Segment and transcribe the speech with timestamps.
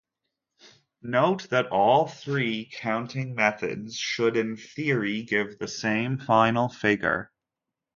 [1.03, 7.31] Note that all three counting methods should in theory give the same final figure.